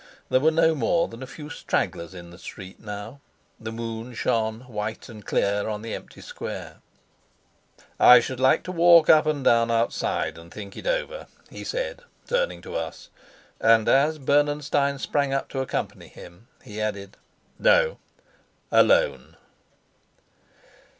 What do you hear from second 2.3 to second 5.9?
the street now; the moon shone white and clear on